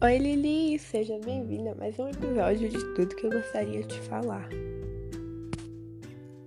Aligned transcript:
Oi 0.00 0.16
Lili, 0.16 0.78
seja 0.78 1.18
bem-vinda 1.24 1.72
a 1.72 1.74
mais 1.74 1.98
um 1.98 2.08
episódio 2.08 2.68
de 2.68 2.94
tudo 2.94 3.16
que 3.16 3.26
eu 3.26 3.30
gostaria 3.32 3.82
de 3.82 3.98
falar. 4.02 4.48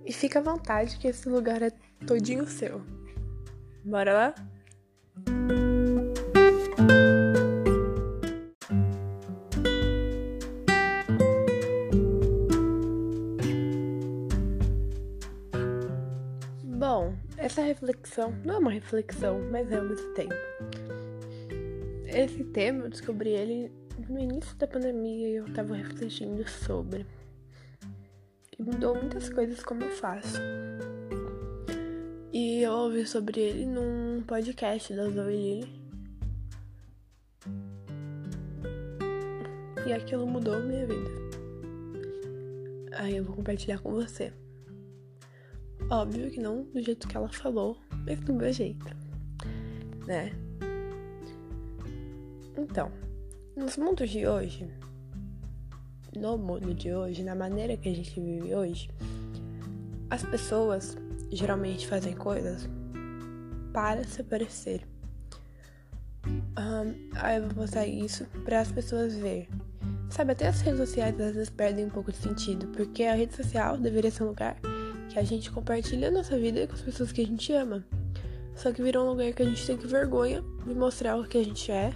E 0.06 0.10
fica 0.10 0.38
à 0.38 0.42
vontade 0.42 0.96
que 0.96 1.06
esse 1.06 1.28
lugar 1.28 1.60
é 1.60 1.70
todinho 2.06 2.46
seu. 2.46 2.80
Bora 3.84 4.14
lá? 4.14 4.34
Bom, 16.64 17.14
essa 17.36 17.60
reflexão 17.60 18.32
não 18.46 18.54
é 18.54 18.58
uma 18.58 18.70
reflexão, 18.72 19.42
mas 19.50 19.70
é 19.70 19.76
ao 19.76 19.84
mesmo 19.84 20.14
tempo. 20.14 20.34
Esse 22.14 22.44
tema 22.44 22.84
eu 22.84 22.90
descobri 22.90 23.30
ele 23.30 23.72
no 24.06 24.18
início 24.18 24.54
da 24.56 24.66
pandemia 24.66 25.28
e 25.30 25.36
eu 25.36 25.50
tava 25.54 25.74
refletindo 25.74 26.46
sobre. 26.46 27.06
E 28.58 28.62
mudou 28.62 28.94
muitas 28.94 29.30
coisas 29.30 29.62
como 29.64 29.82
eu 29.82 29.90
faço. 29.92 30.38
E 32.30 32.60
eu 32.60 32.72
ouvi 32.72 33.06
sobre 33.06 33.40
ele 33.40 33.64
num 33.64 34.22
podcast 34.26 34.94
da 34.94 35.08
Zoe 35.08 35.36
Lily. 35.36 35.82
E 39.86 39.92
aquilo 39.94 40.26
mudou 40.26 40.60
minha 40.60 40.86
vida. 40.86 41.10
Aí 42.92 43.16
eu 43.16 43.24
vou 43.24 43.36
compartilhar 43.36 43.78
com 43.78 43.90
você. 43.90 44.34
Óbvio 45.90 46.30
que 46.30 46.40
não 46.40 46.64
do 46.64 46.82
jeito 46.82 47.08
que 47.08 47.16
ela 47.16 47.30
falou, 47.32 47.80
mas 48.06 48.20
do 48.20 48.34
meu 48.34 48.52
jeito. 48.52 48.84
Né? 50.06 50.41
Então, 52.56 52.90
nos 53.56 53.76
mundos 53.76 54.10
de 54.10 54.26
hoje, 54.26 54.68
no 56.14 56.36
mundo 56.36 56.74
de 56.74 56.92
hoje, 56.92 57.22
na 57.22 57.34
maneira 57.34 57.76
que 57.76 57.88
a 57.88 57.94
gente 57.94 58.20
vive 58.20 58.54
hoje, 58.54 58.90
as 60.10 60.22
pessoas 60.22 60.96
geralmente 61.30 61.86
fazem 61.86 62.14
coisas 62.14 62.68
para 63.72 64.04
se 64.04 64.22
parecer. 64.22 64.82
Um, 66.26 67.10
aí 67.14 67.38
eu 67.38 67.44
vou 67.44 67.54
postar 67.54 67.86
isso 67.86 68.26
para 68.44 68.60
as 68.60 68.70
pessoas 68.70 69.14
ver. 69.14 69.48
Sabe, 70.10 70.32
até 70.32 70.48
as 70.48 70.60
redes 70.60 70.80
sociais 70.80 71.18
às 71.18 71.34
vezes 71.34 71.48
perdem 71.48 71.86
um 71.86 71.90
pouco 71.90 72.12
de 72.12 72.18
sentido, 72.18 72.66
porque 72.68 73.04
a 73.04 73.14
rede 73.14 73.34
social 73.34 73.78
deveria 73.78 74.10
ser 74.10 74.24
um 74.24 74.28
lugar 74.28 74.58
que 75.08 75.18
a 75.18 75.22
gente 75.22 75.50
compartilha 75.50 76.08
a 76.08 76.10
nossa 76.10 76.38
vida 76.38 76.66
com 76.66 76.74
as 76.74 76.82
pessoas 76.82 77.10
que 77.12 77.22
a 77.22 77.26
gente 77.26 77.50
ama. 77.54 77.82
Só 78.54 78.70
que 78.70 78.82
virou 78.82 79.06
um 79.06 79.10
lugar 79.10 79.32
que 79.32 79.42
a 79.42 79.46
gente 79.46 79.66
tem 79.66 79.78
que 79.78 79.86
vergonha 79.86 80.44
de 80.66 80.74
mostrar 80.74 81.16
o 81.16 81.26
que 81.26 81.38
a 81.38 81.44
gente 81.44 81.72
é 81.72 81.94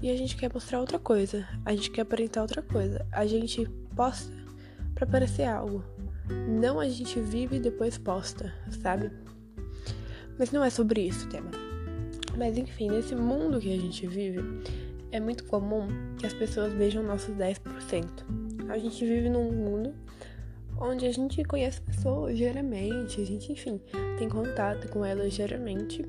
e 0.00 0.10
a 0.10 0.16
gente 0.16 0.36
quer 0.36 0.52
mostrar 0.52 0.80
outra 0.80 0.98
coisa, 0.98 1.46
a 1.64 1.74
gente 1.74 1.90
quer 1.90 2.02
aparentar 2.02 2.42
outra 2.42 2.62
coisa. 2.62 3.04
A 3.12 3.26
gente 3.26 3.66
posta 3.96 4.32
para 4.94 5.06
parecer 5.06 5.44
algo. 5.44 5.84
Não 6.48 6.78
a 6.78 6.88
gente 6.88 7.18
vive 7.20 7.56
e 7.56 7.60
depois 7.60 7.98
posta, 7.98 8.52
sabe? 8.82 9.10
Mas 10.38 10.52
não 10.52 10.62
é 10.62 10.70
sobre 10.70 11.00
isso 11.00 11.26
o 11.26 11.28
tema. 11.28 11.50
Mas 12.36 12.56
enfim, 12.56 12.90
nesse 12.90 13.14
mundo 13.14 13.58
que 13.58 13.72
a 13.72 13.80
gente 13.80 14.06
vive, 14.06 14.40
é 15.10 15.18
muito 15.18 15.44
comum 15.44 15.88
que 16.18 16.26
as 16.26 16.32
pessoas 16.32 16.72
vejam 16.72 17.02
nossos 17.02 17.34
10%. 17.34 17.58
A 18.68 18.78
gente 18.78 19.04
vive 19.04 19.28
num 19.28 19.50
mundo 19.50 19.94
onde 20.80 21.06
a 21.06 21.12
gente 21.12 21.42
conhece 21.44 21.80
pessoas 21.80 22.36
diariamente, 22.36 23.20
a 23.20 23.24
gente, 23.24 23.50
enfim, 23.50 23.80
tem 24.16 24.28
contato 24.28 24.88
com 24.88 25.04
elas 25.04 25.34
diariamente. 25.34 26.04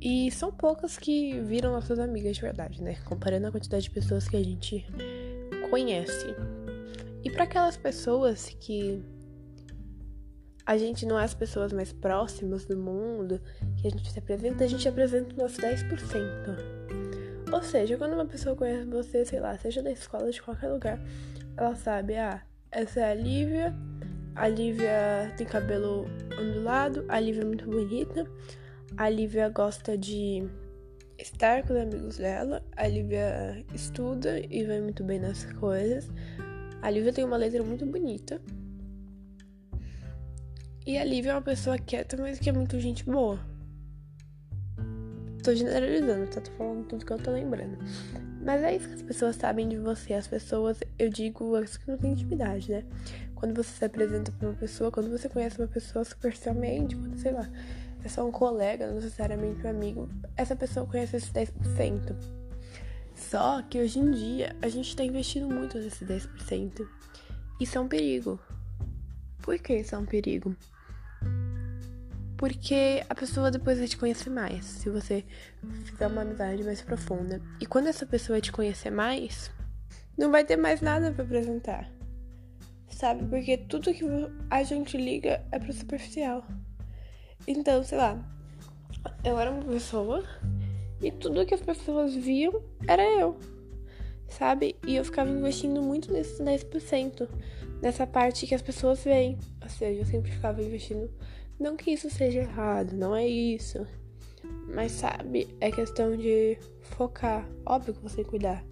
E 0.00 0.30
são 0.30 0.50
poucas 0.50 0.96
que 0.96 1.38
viram 1.40 1.72
nossas 1.72 1.98
amigas 1.98 2.36
de 2.36 2.42
verdade, 2.42 2.82
né? 2.82 2.96
Comparando 3.04 3.46
a 3.46 3.52
quantidade 3.52 3.84
de 3.84 3.90
pessoas 3.90 4.26
que 4.26 4.36
a 4.36 4.42
gente 4.42 4.86
conhece. 5.68 6.34
E 7.22 7.30
para 7.30 7.44
aquelas 7.44 7.76
pessoas 7.76 8.48
que 8.58 9.02
a 10.64 10.78
gente 10.78 11.04
não 11.04 11.18
é 11.18 11.24
as 11.24 11.34
pessoas 11.34 11.72
mais 11.72 11.92
próximas 11.92 12.64
do 12.64 12.76
mundo, 12.76 13.40
que 13.76 13.86
a 13.88 13.90
gente 13.90 14.10
se 14.10 14.18
apresenta, 14.18 14.64
a 14.64 14.66
gente 14.66 14.88
apresenta 14.88 15.34
o 15.34 15.38
nosso 15.38 15.60
10%. 15.60 16.80
Ou 17.52 17.62
seja, 17.62 17.96
quando 17.96 18.14
uma 18.14 18.24
pessoa 18.24 18.54
conhece 18.54 18.86
você, 18.86 19.24
sei 19.24 19.40
lá, 19.40 19.58
seja 19.58 19.82
da 19.82 19.90
escola, 19.90 20.30
de 20.30 20.40
qualquer 20.40 20.68
lugar, 20.68 21.00
ela 21.56 21.74
sabe, 21.74 22.16
ah, 22.16 22.40
essa 22.70 23.00
é 23.00 23.10
a 23.10 23.14
Lívia, 23.14 23.74
a 24.36 24.46
Lívia 24.46 25.34
tem 25.36 25.46
cabelo 25.46 26.06
ondulado, 26.38 27.04
a 27.08 27.18
Lívia 27.18 27.42
é 27.42 27.44
muito 27.44 27.68
bonita, 27.68 28.24
a 29.00 29.08
Lívia 29.08 29.48
gosta 29.48 29.96
de 29.96 30.46
estar 31.18 31.62
com 31.62 31.72
os 31.72 31.78
amigos 31.80 32.18
dela. 32.18 32.62
A 32.76 32.86
Lívia 32.86 33.64
estuda 33.72 34.38
e 34.50 34.62
vai 34.66 34.82
muito 34.82 35.02
bem 35.02 35.18
nas 35.18 35.46
coisas. 35.54 36.10
A 36.82 36.90
Lívia 36.90 37.10
tem 37.10 37.24
uma 37.24 37.38
letra 37.38 37.62
muito 37.62 37.86
bonita. 37.86 38.38
E 40.86 40.98
a 40.98 41.04
Lívia 41.04 41.30
é 41.30 41.34
uma 41.34 41.40
pessoa 41.40 41.78
quieta, 41.78 42.14
mas 42.18 42.38
que 42.38 42.50
é 42.50 42.52
muito 42.52 42.78
gente 42.78 43.02
boa. 43.06 43.40
Tô 45.42 45.54
generalizando, 45.54 46.26
tá? 46.26 46.42
Tô 46.42 46.50
falando 46.50 46.86
tudo 46.86 47.06
que 47.06 47.12
eu 47.14 47.18
tô 47.18 47.30
lembrando. 47.30 47.78
Mas 48.44 48.62
é 48.62 48.76
isso 48.76 48.86
que 48.86 48.96
as 48.96 49.02
pessoas 49.02 49.36
sabem 49.36 49.66
de 49.66 49.78
você. 49.78 50.12
As 50.12 50.26
pessoas, 50.26 50.78
eu 50.98 51.08
digo, 51.08 51.54
as 51.54 51.78
que 51.78 51.90
não 51.90 51.96
têm 51.96 52.12
intimidade, 52.12 52.70
né? 52.70 52.84
Quando 53.34 53.54
você 53.54 53.70
se 53.70 53.82
apresenta 53.82 54.30
pra 54.30 54.50
uma 54.50 54.56
pessoa, 54.58 54.90
quando 54.90 55.08
você 55.10 55.26
conhece 55.26 55.58
uma 55.58 55.68
pessoa 55.68 56.04
superficialmente, 56.04 56.94
quando, 56.94 57.16
sei 57.16 57.32
lá, 57.32 57.48
é 58.04 58.08
só 58.08 58.26
um 58.26 58.32
colega, 58.32 58.86
não 58.86 58.94
necessariamente 58.94 59.66
um 59.66 59.70
amigo, 59.70 60.08
essa 60.36 60.56
pessoa 60.56 60.86
conhece 60.86 61.16
esse 61.16 61.32
10%. 61.32 62.14
Só 63.14 63.62
que 63.62 63.78
hoje 63.78 63.98
em 63.98 64.10
dia 64.10 64.56
a 64.62 64.68
gente 64.68 64.96
tá 64.96 65.04
investindo 65.04 65.46
muito 65.48 65.78
nesse 65.78 66.04
10%. 66.04 66.86
Isso 67.60 67.76
é 67.76 67.80
um 67.80 67.88
perigo. 67.88 68.40
Por 69.42 69.58
que 69.58 69.76
isso 69.76 69.94
é 69.94 69.98
um 69.98 70.06
perigo? 70.06 70.56
Porque 72.36 73.04
a 73.06 73.14
pessoa 73.14 73.50
depois 73.50 73.78
vai 73.78 73.86
te 73.86 73.98
conhecer 73.98 74.30
mais, 74.30 74.64
se 74.64 74.88
você 74.88 75.24
fizer 75.84 76.06
uma 76.06 76.22
amizade 76.22 76.64
mais 76.64 76.80
profunda. 76.80 77.40
E 77.60 77.66
quando 77.66 77.88
essa 77.88 78.06
pessoa 78.06 78.40
te 78.40 78.50
conhecer 78.50 78.90
mais, 78.90 79.50
não 80.16 80.30
vai 80.30 80.42
ter 80.42 80.56
mais 80.56 80.80
nada 80.80 81.12
para 81.12 81.22
apresentar. 81.22 81.90
Sabe? 82.88 83.26
Porque 83.26 83.58
tudo 83.58 83.92
que 83.92 84.04
a 84.50 84.62
gente 84.62 84.96
liga 84.96 85.44
é 85.52 85.58
pro 85.58 85.72
superficial. 85.72 86.46
Então, 87.46 87.82
sei 87.82 87.98
lá, 87.98 88.18
eu 89.24 89.38
era 89.38 89.50
uma 89.50 89.64
pessoa 89.64 90.24
e 91.00 91.10
tudo 91.10 91.44
que 91.46 91.54
as 91.54 91.60
pessoas 91.60 92.14
viam 92.14 92.62
era 92.86 93.02
eu, 93.02 93.36
sabe? 94.28 94.76
E 94.86 94.96
eu 94.96 95.04
ficava 95.04 95.30
investindo 95.30 95.82
muito 95.82 96.12
nesse 96.12 96.42
10%, 96.42 97.28
nessa 97.82 98.06
parte 98.06 98.46
que 98.46 98.54
as 98.54 98.62
pessoas 98.62 99.02
veem. 99.02 99.38
Ou 99.62 99.68
seja, 99.68 100.00
eu 100.00 100.06
sempre 100.06 100.30
ficava 100.30 100.62
investindo. 100.62 101.10
Não 101.58 101.76
que 101.76 101.90
isso 101.90 102.10
seja 102.10 102.40
errado, 102.40 102.92
não 102.92 103.14
é 103.14 103.26
isso. 103.26 103.86
Mas 104.74 104.92
sabe, 104.92 105.48
é 105.60 105.70
questão 105.70 106.16
de 106.16 106.58
focar. 106.80 107.48
Óbvio 107.66 107.94
que 107.94 108.02
você 108.02 108.16
tem 108.16 108.24
que 108.24 108.30
cuidar 108.30 108.64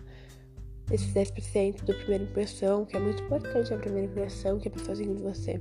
desses 0.86 1.12
10% 1.12 1.84
da 1.84 1.94
primeira 1.94 2.24
impressão, 2.24 2.84
que 2.84 2.96
é 2.96 3.00
muito 3.00 3.22
importante 3.22 3.72
a 3.72 3.78
primeira 3.78 4.06
impressão 4.06 4.58
que 4.58 4.68
a 4.68 4.70
pessoa 4.70 4.96
tem 4.96 5.14
de 5.14 5.22
você. 5.22 5.60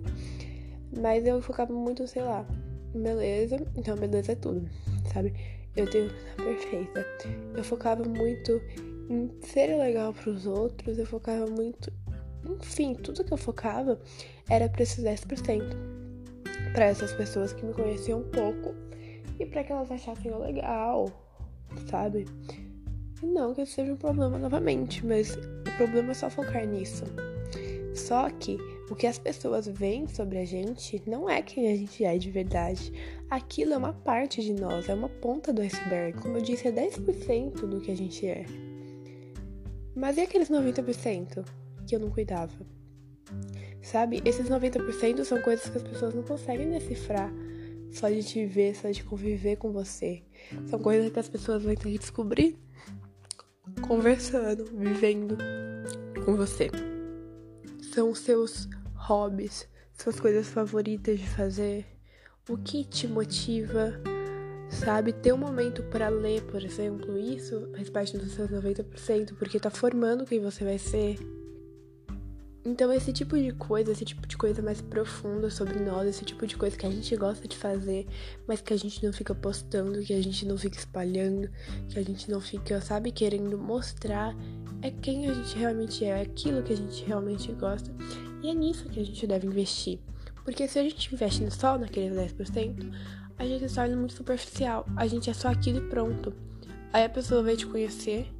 Mas 0.97 1.25
eu 1.25 1.41
focava 1.41 1.73
muito, 1.73 2.07
sei 2.07 2.21
lá, 2.21 2.47
beleza, 2.93 3.57
então 3.75 3.95
beleza 3.95 4.31
é 4.31 4.35
tudo, 4.35 4.67
sabe? 5.13 5.33
Eu 5.75 5.89
tenho 5.89 6.09
perfeita. 6.35 7.05
Eu 7.55 7.63
focava 7.63 8.03
muito 8.03 8.61
em 9.09 9.29
ser 9.41 9.77
legal 9.77 10.13
para 10.13 10.29
os 10.29 10.45
outros, 10.45 10.97
eu 10.97 11.05
focava 11.05 11.45
muito. 11.45 11.91
Enfim, 12.49 12.95
tudo 12.95 13.23
que 13.23 13.33
eu 13.33 13.37
focava 13.37 13.99
era 14.49 14.67
pra 14.69 14.83
esses 14.83 15.03
10%. 15.03 15.61
Pra 16.73 16.85
essas 16.85 17.13
pessoas 17.13 17.53
que 17.53 17.65
me 17.65 17.73
conheciam 17.73 18.23
pouco 18.23 18.73
e 19.39 19.45
para 19.45 19.63
que 19.63 19.71
elas 19.71 19.91
achassem 19.91 20.31
eu 20.31 20.39
legal, 20.39 21.11
sabe? 21.89 22.25
E 23.21 23.25
não 23.25 23.53
que 23.53 23.61
isso 23.61 23.73
seja 23.73 23.93
um 23.93 23.97
problema 23.97 24.37
novamente, 24.37 25.05
mas 25.05 25.35
o 25.35 25.77
problema 25.77 26.11
é 26.11 26.13
só 26.13 26.29
focar 26.29 26.65
nisso. 26.65 27.03
Só 27.93 28.29
que 28.29 28.57
o 28.89 28.95
que 28.95 29.05
as 29.05 29.17
pessoas 29.17 29.67
veem 29.67 30.07
sobre 30.07 30.37
a 30.37 30.45
gente 30.45 31.01
não 31.05 31.29
é 31.29 31.41
quem 31.41 31.71
a 31.71 31.75
gente 31.75 32.03
é 32.03 32.17
de 32.17 32.31
verdade. 32.31 32.91
Aquilo 33.29 33.73
é 33.73 33.77
uma 33.77 33.93
parte 33.93 34.41
de 34.41 34.53
nós, 34.53 34.87
é 34.87 34.93
uma 34.93 35.09
ponta 35.09 35.51
do 35.51 35.61
iceberg. 35.61 36.19
Como 36.21 36.37
eu 36.37 36.41
disse, 36.41 36.67
é 36.67 36.71
10% 36.71 37.67
do 37.67 37.81
que 37.81 37.91
a 37.91 37.95
gente 37.95 38.25
é. 38.25 38.45
Mas 39.95 40.17
e 40.17 40.21
aqueles 40.21 40.49
90% 40.49 41.45
que 41.85 41.95
eu 41.95 41.99
não 41.99 42.09
cuidava? 42.09 42.53
Sabe? 43.81 44.21
Esses 44.23 44.49
90% 44.49 45.23
são 45.23 45.41
coisas 45.41 45.69
que 45.69 45.77
as 45.77 45.83
pessoas 45.83 46.13
não 46.13 46.23
conseguem 46.23 46.69
decifrar 46.69 47.31
só 47.91 48.09
de 48.09 48.23
te 48.23 48.45
ver, 48.45 48.75
só 48.75 48.89
de 48.89 49.03
conviver 49.03 49.57
com 49.57 49.71
você. 49.71 50.21
São 50.67 50.79
coisas 50.79 51.11
que 51.11 51.19
as 51.19 51.27
pessoas 51.27 51.63
vão 51.63 51.75
ter 51.75 51.89
que 51.89 51.97
descobrir 51.97 52.57
conversando, 53.87 54.65
vivendo 54.73 55.37
com 56.25 56.35
você. 56.35 56.69
São 57.93 58.13
seus 58.13 58.67
hobbies, 59.07 59.67
suas 59.93 60.19
coisas 60.19 60.47
favoritas 60.49 61.17
de 61.17 61.27
fazer, 61.29 61.85
o 62.49 62.57
que 62.57 62.83
te 62.83 63.07
motiva, 63.07 63.93
sabe? 64.69 65.13
Ter 65.13 65.33
um 65.33 65.37
momento 65.37 65.81
para 65.83 66.09
ler, 66.09 66.43
por 66.43 66.61
exemplo, 66.61 67.17
isso 67.17 67.69
faz 67.73 67.89
parte 67.89 68.17
dos 68.17 68.33
seus 68.33 68.49
90%, 68.49 69.33
porque 69.39 69.61
tá 69.61 69.69
formando 69.69 70.25
quem 70.25 70.41
você 70.41 70.65
vai 70.65 70.77
ser. 70.77 71.17
Então, 72.65 72.91
esse 72.91 73.13
tipo 73.13 73.37
de 73.37 73.53
coisa, 73.53 73.93
esse 73.93 74.03
tipo 74.03 74.27
de 74.27 74.35
coisa 74.35 74.61
mais 74.61 74.81
profunda 74.81 75.49
sobre 75.49 75.79
nós, 75.79 76.05
esse 76.05 76.25
tipo 76.25 76.45
de 76.45 76.57
coisa 76.57 76.77
que 76.77 76.85
a 76.85 76.91
gente 76.91 77.15
gosta 77.15 77.47
de 77.47 77.55
fazer, 77.55 78.05
mas 78.45 78.59
que 78.59 78.73
a 78.73 78.77
gente 78.77 79.01
não 79.05 79.13
fica 79.13 79.33
postando, 79.33 80.01
que 80.01 80.13
a 80.13 80.21
gente 80.21 80.45
não 80.45 80.57
fica 80.57 80.77
espalhando, 80.77 81.49
que 81.87 81.97
a 81.97 82.03
gente 82.03 82.29
não 82.29 82.41
fica, 82.41 82.81
sabe, 82.81 83.13
querendo 83.13 83.57
mostrar, 83.57 84.35
é 84.81 84.91
quem 84.91 85.29
a 85.29 85.33
gente 85.33 85.57
realmente 85.57 86.03
é, 86.03 86.09
é 86.09 86.21
aquilo 86.21 86.61
que 86.61 86.73
a 86.73 86.75
gente 86.75 87.05
realmente 87.05 87.53
gosta. 87.53 87.89
E 88.41 88.49
é 88.49 88.53
nisso 88.53 88.89
que 88.89 88.99
a 88.99 89.05
gente 89.05 89.25
deve 89.25 89.47
investir. 89.47 89.99
Porque 90.43 90.67
se 90.67 90.79
a 90.79 90.83
gente 90.83 91.13
investe 91.13 91.49
só 91.51 91.77
naqueles 91.77 92.17
10%, 92.17 92.93
a 93.37 93.45
gente 93.45 93.67
se 93.67 93.75
torna 93.75 93.95
muito 93.95 94.13
superficial. 94.13 94.85
A 94.95 95.05
gente 95.07 95.29
é 95.29 95.33
só 95.33 95.49
aquilo 95.49 95.79
e 95.79 95.89
pronto. 95.89 96.33
Aí 96.93 97.03
a 97.03 97.09
pessoa 97.09 97.43
vai 97.43 97.55
te 97.55 97.65
conhecer 97.65 98.31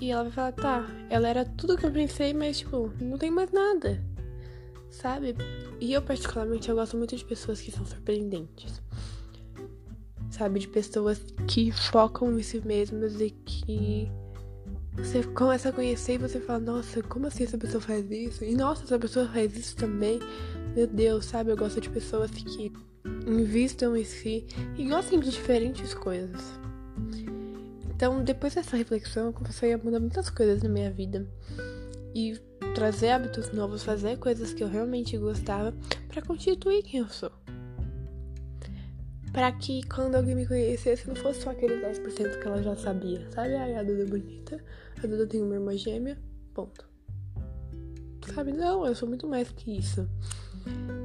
e 0.00 0.10
ela 0.10 0.24
vai 0.24 0.32
falar, 0.32 0.52
tá, 0.52 0.86
ela 1.08 1.28
era 1.28 1.44
tudo 1.44 1.76
que 1.76 1.86
eu 1.86 1.92
pensei, 1.92 2.34
mas 2.34 2.58
tipo, 2.58 2.92
não 3.00 3.18
tem 3.18 3.30
mais 3.30 3.50
nada. 3.50 4.02
Sabe? 4.90 5.34
E 5.80 5.92
eu 5.92 6.02
particularmente 6.02 6.68
eu 6.68 6.74
gosto 6.74 6.96
muito 6.96 7.16
de 7.16 7.24
pessoas 7.24 7.60
que 7.60 7.70
são 7.70 7.84
surpreendentes. 7.84 8.82
Sabe, 10.30 10.60
de 10.60 10.68
pessoas 10.68 11.22
que 11.46 11.70
focam 11.70 12.38
em 12.38 12.42
si 12.42 12.60
mesmas 12.66 13.20
e 13.20 13.30
que 13.30 14.10
você 14.96 15.22
começa 15.22 15.68
a 15.68 15.72
conhecer 15.72 16.14
e 16.14 16.18
você 16.18 16.40
fala, 16.40 16.58
nossa, 16.58 17.02
como 17.02 17.26
assim 17.26 17.44
essa 17.44 17.58
pessoa 17.58 17.80
faz 17.80 18.10
isso? 18.10 18.44
E 18.44 18.54
nossa, 18.54 18.84
essa 18.84 18.98
pessoa 18.98 19.28
faz 19.28 19.56
isso 19.56 19.76
também. 19.76 20.18
Meu 20.74 20.86
Deus, 20.86 21.26
sabe? 21.26 21.50
Eu 21.50 21.56
gosto 21.56 21.80
de 21.80 21.90
pessoas 21.90 22.30
que 22.30 22.72
invistam 23.26 23.96
em 23.96 24.04
si 24.04 24.46
e 24.76 24.88
gostem 24.88 25.20
de 25.20 25.30
diferentes 25.30 25.94
coisas. 25.94 26.40
Então, 27.94 28.22
depois 28.22 28.54
dessa 28.54 28.76
reflexão, 28.76 29.26
eu 29.26 29.32
comecei 29.32 29.72
a 29.72 29.78
mudar 29.78 30.00
muitas 30.00 30.28
coisas 30.28 30.62
na 30.62 30.68
minha 30.68 30.90
vida 30.90 31.26
e 32.14 32.38
trazer 32.74 33.10
hábitos 33.10 33.52
novos, 33.52 33.82
fazer 33.82 34.18
coisas 34.18 34.52
que 34.52 34.62
eu 34.62 34.68
realmente 34.68 35.16
gostava 35.16 35.74
para 36.08 36.20
constituir 36.20 36.82
quem 36.82 37.00
eu 37.00 37.08
sou. 37.08 37.30
Para 39.36 39.52
que 39.52 39.86
quando 39.86 40.14
alguém 40.14 40.34
me 40.34 40.46
conhecesse 40.46 41.06
não 41.06 41.14
fosse 41.14 41.42
só 41.42 41.50
aquele 41.50 41.74
10% 41.84 42.40
que 42.40 42.48
ela 42.48 42.62
já 42.62 42.74
sabia, 42.74 43.30
sabe? 43.32 43.54
Ai, 43.54 43.76
a 43.76 43.82
Duda 43.82 44.04
é 44.04 44.06
bonita, 44.06 44.64
a 44.96 45.06
Duda 45.06 45.26
tem 45.26 45.42
uma 45.42 45.52
irmã 45.52 45.76
gêmea, 45.76 46.16
ponto. 46.54 46.88
Sabe? 48.34 48.52
Não, 48.52 48.86
eu 48.86 48.94
sou 48.94 49.06
muito 49.06 49.28
mais 49.28 49.52
que 49.52 49.76
isso. 49.76 50.08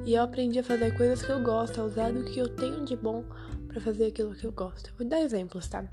E 0.05 0.13
eu 0.13 0.23
aprendi 0.23 0.59
a 0.59 0.63
fazer 0.63 0.95
coisas 0.95 1.21
que 1.21 1.29
eu 1.29 1.43
gosto, 1.43 1.81
a 1.81 1.83
usar 1.83 2.13
do 2.13 2.23
que 2.23 2.39
eu 2.39 2.47
tenho 2.47 2.85
de 2.85 2.95
bom 2.95 3.25
para 3.67 3.81
fazer 3.81 4.05
aquilo 4.05 4.33
que 4.33 4.45
eu 4.45 4.53
gosto. 4.53 4.93
vou 4.97 5.05
dar 5.05 5.19
exemplos, 5.19 5.67
tá? 5.67 5.83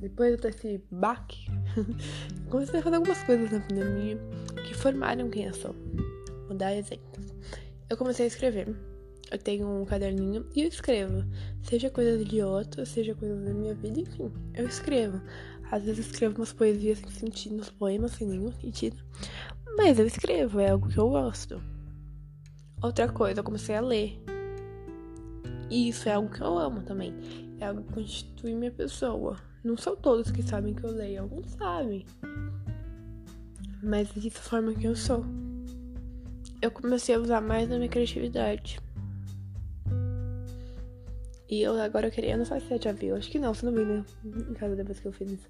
Depois 0.00 0.40
desse 0.40 0.82
baque, 0.90 1.46
comecei 2.50 2.80
a 2.80 2.82
fazer 2.82 2.96
algumas 2.96 3.22
coisas 3.22 3.52
na 3.52 3.60
pandemia 3.60 4.18
que 4.66 4.74
formaram 4.74 5.30
quem 5.30 5.44
eu 5.44 5.54
sou. 5.54 5.76
Vou 6.48 6.56
dar 6.56 6.74
exemplos. 6.74 7.24
Eu 7.88 7.96
comecei 7.96 8.24
a 8.24 8.28
escrever. 8.28 8.95
Eu 9.30 9.38
tenho 9.38 9.68
um 9.68 9.84
caderninho 9.84 10.46
e 10.54 10.62
eu 10.62 10.68
escrevo. 10.68 11.24
Seja 11.62 11.90
coisas 11.90 12.24
de 12.24 12.42
outros, 12.42 12.88
seja 12.88 13.14
coisas 13.14 13.44
da 13.44 13.52
minha 13.52 13.74
vida, 13.74 14.00
enfim, 14.00 14.32
eu 14.54 14.66
escrevo. 14.66 15.20
Às 15.70 15.82
vezes 15.82 16.06
escrevo 16.06 16.36
umas 16.36 16.52
poesias 16.52 16.98
sem 16.98 17.10
sentido, 17.10 17.56
uns 17.56 17.70
poemas 17.70 18.12
sem 18.12 18.28
nenhum 18.28 18.52
sentido. 18.52 18.96
Mas 19.76 19.98
eu 19.98 20.06
escrevo, 20.06 20.60
é 20.60 20.70
algo 20.70 20.88
que 20.88 20.98
eu 20.98 21.08
gosto. 21.08 21.60
Outra 22.80 23.08
coisa, 23.08 23.40
eu 23.40 23.44
comecei 23.44 23.74
a 23.74 23.80
ler. 23.80 24.22
E 25.68 25.88
isso 25.88 26.08
é 26.08 26.12
algo 26.12 26.30
que 26.30 26.40
eu 26.40 26.56
amo 26.56 26.82
também. 26.82 27.12
É 27.58 27.66
algo 27.66 27.82
que 27.82 27.94
constitui 27.94 28.54
minha 28.54 28.70
pessoa. 28.70 29.36
Não 29.64 29.76
são 29.76 29.96
todos 29.96 30.30
que 30.30 30.42
sabem 30.42 30.72
que 30.72 30.84
eu 30.84 30.90
leio, 30.90 31.22
alguns 31.22 31.50
sabem. 31.52 32.06
Mas 33.82 34.14
isso 34.16 34.38
forma 34.40 34.72
quem 34.72 34.84
eu 34.84 34.94
sou. 34.94 35.24
Eu 36.62 36.70
comecei 36.70 37.16
a 37.16 37.18
usar 37.18 37.40
mais 37.40 37.70
a 37.72 37.76
minha 37.76 37.88
criatividade. 37.88 38.78
E 41.48 41.62
eu 41.62 41.80
agora 41.80 42.08
eu 42.08 42.10
queria. 42.10 42.32
Eu 42.32 42.38
não 42.38 42.44
sei 42.44 42.60
se 42.60 42.66
você 42.66 42.78
já 42.78 42.92
viu, 42.92 43.16
acho 43.16 43.30
que 43.30 43.38
não, 43.38 43.54
você 43.54 43.66
não 43.66 43.72
viu 43.72 43.84
né? 43.84 44.04
em 44.24 44.54
casa 44.54 44.74
depois 44.76 45.00
que 45.00 45.06
eu 45.06 45.12
fiz 45.12 45.30
isso. 45.30 45.48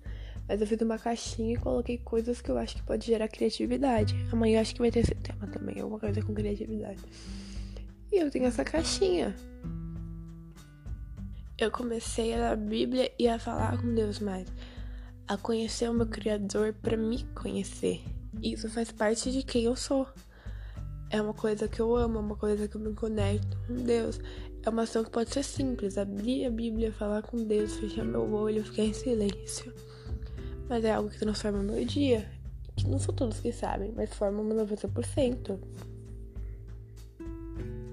Mas 0.48 0.60
eu 0.60 0.66
fiz 0.66 0.80
uma 0.80 0.98
caixinha 0.98 1.54
e 1.54 1.56
coloquei 1.56 1.98
coisas 1.98 2.40
que 2.40 2.50
eu 2.50 2.58
acho 2.58 2.76
que 2.76 2.82
pode 2.82 3.06
gerar 3.06 3.28
criatividade. 3.28 4.14
Amanhã 4.30 4.58
eu 4.58 4.60
acho 4.60 4.74
que 4.74 4.80
vai 4.80 4.90
ter 4.90 5.00
esse 5.00 5.14
tema 5.14 5.46
também, 5.48 5.80
alguma 5.80 5.98
coisa 5.98 6.22
com 6.22 6.34
criatividade. 6.34 7.00
E 8.12 8.16
eu 8.18 8.30
tenho 8.30 8.44
essa 8.46 8.64
caixinha 8.64 9.34
eu 11.58 11.70
comecei 11.70 12.34
a 12.34 12.36
ler 12.36 12.44
a 12.52 12.56
Bíblia 12.56 13.10
e 13.18 13.26
a 13.26 13.38
falar 13.38 13.80
com 13.80 13.94
Deus 13.94 14.18
mais, 14.18 14.46
a 15.26 15.38
conhecer 15.38 15.88
o 15.88 15.94
meu 15.94 16.06
Criador 16.06 16.74
para 16.74 16.98
me 16.98 17.24
conhecer. 17.34 18.02
Isso 18.42 18.68
faz 18.68 18.92
parte 18.92 19.32
de 19.32 19.42
quem 19.42 19.64
eu 19.64 19.74
sou. 19.74 20.06
É 21.10 21.22
uma 21.22 21.34
coisa 21.34 21.68
que 21.68 21.80
eu 21.80 21.94
amo, 21.94 22.18
é 22.18 22.20
uma 22.20 22.36
coisa 22.36 22.66
que 22.66 22.76
eu 22.76 22.80
me 22.80 22.92
conecto 22.94 23.56
com 23.66 23.74
Deus. 23.74 24.20
É 24.64 24.68
uma 24.68 24.82
ação 24.82 25.04
que 25.04 25.10
pode 25.10 25.32
ser 25.32 25.44
simples, 25.44 25.96
abrir 25.96 26.44
a 26.46 26.50
Bíblia, 26.50 26.92
falar 26.92 27.22
com 27.22 27.36
Deus, 27.44 27.76
fechar 27.76 28.04
meu 28.04 28.32
olho, 28.32 28.64
ficar 28.64 28.82
em 28.82 28.92
silêncio. 28.92 29.72
Mas 30.68 30.84
é 30.84 30.92
algo 30.92 31.08
que 31.08 31.18
transforma 31.18 31.62
meu 31.62 31.84
dia. 31.84 32.28
Que 32.74 32.88
não 32.88 32.98
são 32.98 33.14
todos 33.14 33.38
que 33.38 33.52
sabem, 33.52 33.92
mas 33.94 34.12
forma 34.12 34.42
90%. 34.42 35.58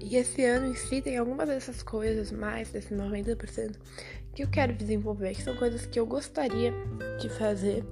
E 0.00 0.16
esse 0.16 0.44
ano 0.44 0.66
em 0.66 0.74
si 0.74 1.00
tem 1.00 1.16
algumas 1.16 1.48
dessas 1.48 1.82
coisas, 1.82 2.30
mais 2.30 2.70
desse 2.70 2.94
90%, 2.94 3.76
que 4.34 4.42
eu 4.42 4.50
quero 4.50 4.74
desenvolver, 4.74 5.34
que 5.34 5.42
são 5.42 5.56
coisas 5.56 5.86
que 5.86 5.98
eu 5.98 6.04
gostaria 6.04 6.74
de 7.18 7.28
fazer 7.30 7.84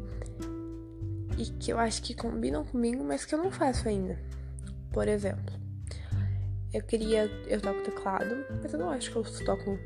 e 1.38 1.46
que 1.58 1.72
eu 1.72 1.78
acho 1.78 2.02
que 2.02 2.14
combinam 2.14 2.64
comigo, 2.64 3.02
mas 3.02 3.24
que 3.24 3.34
eu 3.34 3.38
não 3.38 3.50
faço 3.50 3.88
ainda. 3.88 4.18
Por 4.92 5.08
exemplo, 5.08 5.54
eu 6.72 6.82
queria. 6.82 7.24
Eu 7.46 7.60
toco 7.60 7.82
teclado, 7.82 8.44
mas 8.62 8.72
eu 8.72 8.78
não 8.78 8.90
acho 8.90 9.10
que 9.10 9.16
eu 9.16 9.24
toco 9.44 9.78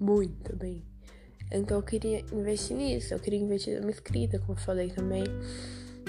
muito 0.00 0.56
bem. 0.56 0.84
Então 1.50 1.78
eu 1.78 1.82
queria 1.82 2.24
investir 2.32 2.76
nisso, 2.76 3.14
eu 3.14 3.18
queria 3.18 3.38
investir 3.38 3.74
na 3.74 3.80
minha 3.80 3.92
escrita, 3.92 4.38
como 4.38 4.52
eu 4.52 4.62
falei 4.62 4.90
também. 4.90 5.24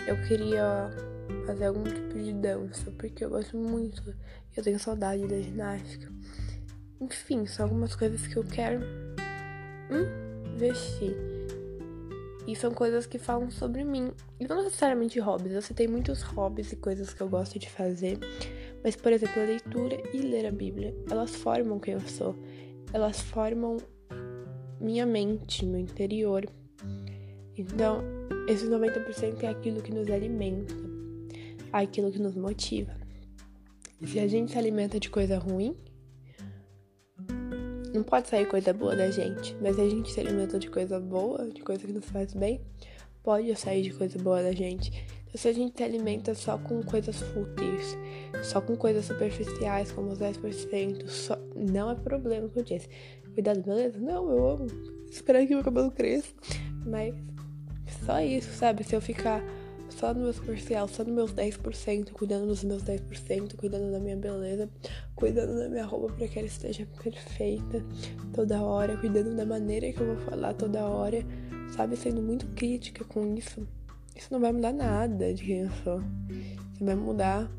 Eu 0.06 0.21
queria 0.27 0.89
fazer 1.45 1.66
algum 1.66 1.83
tipo 1.83 2.19
de 2.19 2.33
dança, 2.33 2.92
porque 2.92 3.24
eu 3.24 3.30
gosto 3.30 3.56
muito. 3.57 4.15
Eu 4.56 4.63
tenho 4.63 4.80
saudade 4.80 5.25
da 5.27 5.39
ginástica. 5.39 6.12
Enfim, 7.00 7.46
são 7.46 7.65
algumas 7.65 7.96
coisas 7.96 8.27
que 8.27 8.38
eu 8.38 8.44
quero 8.44 8.82
investir. 10.53 11.38
E 12.50 12.56
são 12.56 12.72
coisas 12.72 13.06
que 13.06 13.20
falam 13.20 13.51
sobre 13.51 13.84
mim. 13.84 14.10
E 14.39 14.48
não 14.48 14.63
necessariamente 14.63 15.20
hobbies. 15.20 15.53
Eu 15.53 15.62
citei 15.62 15.88
muitos 15.88 16.24
hobbies 16.24 16.72
e 16.72 16.75
coisas 16.75 17.13
que 17.13 17.22
eu 17.22 17.29
gosto 17.29 17.60
de 17.60 17.70
fazer. 17.70 18.18
Mas, 18.84 18.96
por 18.96 19.13
exemplo, 19.13 19.39
a 19.39 19.46
leitura 19.46 20.01
e 20.12 20.18
ler 20.18 20.48
a 20.48 20.51
Bíblia, 20.51 20.96
elas 21.12 21.36
formam 21.36 21.79
quem 21.79 21.94
eu 21.94 22.00
sou. 22.00 22.36
Elas 22.91 23.22
formam 23.22 23.77
minha 24.82 25.06
mente, 25.06 25.63
meu 25.63 25.79
interior. 25.79 26.44
Então, 27.56 28.01
esse 28.48 28.65
90% 28.65 29.44
é 29.44 29.48
aquilo 29.48 29.79
que 29.84 29.94
nos 29.94 30.10
alimenta, 30.10 30.74
aquilo 31.72 32.12
que 32.12 32.20
nos 32.20 32.36
motiva. 32.36 32.98
Se 34.08 34.20
a 34.20 34.27
gente 34.27 34.53
se 34.53 34.58
alimenta 34.58 35.00
de 35.00 35.12
coisa 35.12 35.38
ruim, 35.38 35.75
não 37.93 38.03
pode 38.03 38.27
sair 38.27 38.46
coisa 38.46 38.74
boa 38.74 38.96
da 38.96 39.10
gente. 39.10 39.55
Mas 39.62 39.75
se 39.75 39.81
a 39.81 39.89
gente 39.89 40.12
se 40.12 40.19
alimenta 40.19 40.60
de 40.60 40.69
coisa 40.69 41.00
boa, 41.00 41.48
de 41.48 41.62
coisa 41.62 41.86
que 41.86 41.93
nos 41.93 42.05
faz 42.05 42.34
bem, 42.34 42.62
pode 43.24 43.55
sair 43.55 43.84
de 43.84 43.93
coisa 43.93 44.17
boa 44.19 44.41
da 44.41 44.51
gente. 44.51 44.91
Então, 45.27 45.39
se 45.39 45.48
a 45.48 45.53
gente 45.53 45.77
se 45.77 45.84
alimenta 45.84 46.34
só 46.34 46.58
com 46.58 46.81
coisas 46.81 47.17
fúteis, 47.22 47.98
só 48.43 48.60
com 48.60 48.75
coisas 48.75 49.05
superficiais, 49.05 49.91
como 49.91 50.10
os 50.10 50.19
10%, 50.19 51.08
só... 51.08 51.38
não 51.55 51.91
é 51.91 51.96
problema 51.96 52.50
que 52.50 52.60
eu 52.60 52.63
disse. 52.63 52.89
Cuidado, 53.34 53.62
beleza? 53.62 54.00
Não, 54.00 54.29
eu 54.29 54.50
amo. 54.50 54.67
Esperar 55.10 55.46
que 55.46 55.53
meu 55.53 55.63
cabelo 55.63 55.91
cresça. 55.91 56.34
Mas 56.86 57.13
só 58.05 58.19
isso, 58.19 58.51
sabe? 58.53 58.84
Se 58.84 58.96
eu 58.96 59.01
ficar 59.01 59.43
só 59.89 60.13
no 60.13 60.22
meu 60.22 60.34
superficial, 60.34 60.88
só 60.88 61.03
nos 61.03 61.13
meus 61.13 61.34
10%, 61.34 62.12
cuidando 62.12 62.48
dos 62.48 62.63
meus 62.63 62.84
10%, 62.84 63.55
cuidando 63.55 63.91
da 63.91 64.00
minha 64.00 64.15
beleza, 64.15 64.69
cuidando 65.15 65.58
da 65.58 65.69
minha 65.69 65.86
roupa 65.86 66.13
para 66.13 66.27
que 66.27 66.39
ela 66.39 66.48
esteja 66.48 66.88
perfeita 67.01 67.84
toda 68.34 68.62
hora, 68.62 68.98
cuidando 68.98 69.36
da 69.36 69.46
maneira 69.46 69.91
que 69.91 70.00
eu 70.00 70.15
vou 70.15 70.17
falar 70.25 70.53
toda 70.53 70.86
hora, 70.86 71.25
sabe? 71.75 71.96
Sendo 71.98 72.22
muito 72.22 72.46
crítica 72.48 73.03
com 73.03 73.36
isso. 73.36 73.67
Isso 74.15 74.27
não 74.31 74.39
vai 74.39 74.51
mudar 74.51 74.74
nada 74.74 75.34
de 75.34 75.43
quem 75.43 75.60
eu 75.60 75.72
sou. 75.84 76.01
Isso 76.74 76.84
vai 76.84 76.96
mudar 76.96 77.50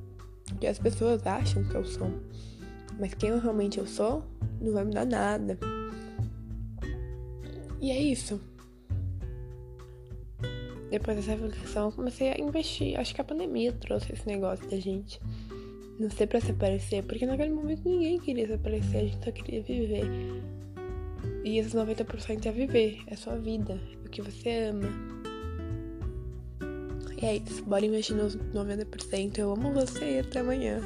o 0.53 0.57
que 0.57 0.67
as 0.67 0.79
pessoas 0.79 1.27
acham 1.27 1.65
que 1.65 1.75
eu 1.75 1.85
sou. 1.85 2.11
Mas 2.99 3.15
quem 3.15 3.31
eu 3.31 3.41
realmente 3.41 3.79
eu 3.79 3.87
sou, 3.87 4.25
não 4.61 4.73
vai 4.73 4.85
mudar 4.85 5.07
nada. 5.07 5.59
E 7.81 7.91
é 7.91 7.99
isso 7.99 8.39
depois 10.91 11.17
dessa 11.17 11.31
reflexão, 11.31 11.87
eu 11.87 11.93
comecei 11.93 12.31
a 12.31 12.41
investir. 12.41 12.99
Acho 12.99 13.15
que 13.15 13.21
a 13.21 13.25
pandemia 13.25 13.73
trouxe 13.73 14.13
esse 14.13 14.27
negócio 14.27 14.69
da 14.69 14.77
gente 14.79 15.21
não 15.99 16.11
ser 16.11 16.27
pra 16.27 16.41
se 16.41 16.51
aparecer, 16.51 17.05
porque 17.05 17.27
naquele 17.27 17.51
momento 17.51 17.89
ninguém 17.89 18.19
queria 18.19 18.47
se 18.47 18.55
aparecer, 18.55 18.97
a 18.97 19.05
gente 19.05 19.25
só 19.25 19.31
queria 19.31 19.63
viver. 19.63 20.05
E 21.45 21.59
esses 21.59 21.75
90% 21.75 22.47
é 22.47 22.51
viver, 22.51 23.03
é 23.07 23.17
sua 23.17 23.37
vida, 23.37 23.79
é 24.03 24.07
o 24.07 24.11
que 24.11 24.23
você 24.23 24.71
ama. 24.71 24.89
E 27.21 27.27
é 27.27 27.37
isso, 27.37 27.63
bora 27.65 27.85
investir 27.85 28.17
nos 28.17 28.35
90%. 28.35 29.39
Eu 29.39 29.53
amo 29.53 29.73
você 29.73 30.17
e 30.17 30.19
até 30.21 30.41
amanhã. 30.41 30.81